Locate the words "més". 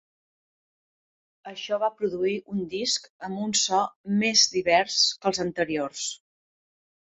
4.25-4.49